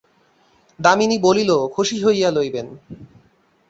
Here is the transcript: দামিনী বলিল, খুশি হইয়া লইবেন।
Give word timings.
দামিনী 0.79 1.17
বলিল, 1.17 1.51
খুশি 1.75 1.97
হইয়া 2.03 2.29
লইবেন। 2.31 2.67